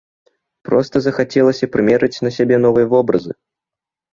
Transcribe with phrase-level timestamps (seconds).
[0.69, 3.31] Проста захацелася прымерыць на сябе новыя вобразы.